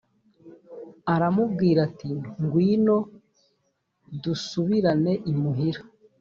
aramubwira 1.13 1.79
ati 1.87 2.11
ngwino 2.41 2.97
dusubirane 4.21 5.13
imuhira 5.31 5.81